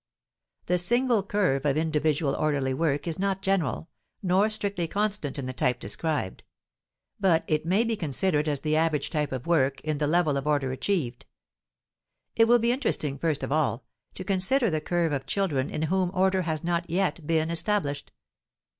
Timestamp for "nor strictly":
4.23-4.87